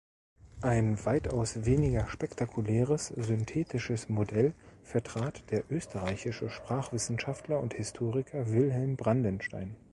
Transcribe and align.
Ein 0.61 0.97
weitaus 1.05 1.63
weniger 1.65 2.07
spektakuläres 2.07 3.13
‚synthetisches‘ 3.15 4.09
Modell 4.09 4.55
vertrat 4.81 5.43
der 5.51 5.69
österreichische 5.71 6.49
Sprachwissenschaftler 6.49 7.59
und 7.59 7.75
Historiker 7.75 8.51
Wilhelm 8.51 8.97
Brandenstein. 8.97 9.75